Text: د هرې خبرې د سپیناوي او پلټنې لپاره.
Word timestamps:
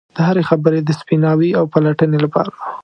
د 0.15 0.17
هرې 0.27 0.43
خبرې 0.49 0.79
د 0.83 0.89
سپیناوي 0.99 1.49
او 1.59 1.63
پلټنې 1.73 2.17
لپاره. 2.25 2.51